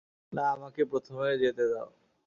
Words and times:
না, 0.33 0.43
আমাকে 0.51 0.81
প্রথমে 0.91 1.27
যেতে 1.43 1.63
দাও। 1.71 1.89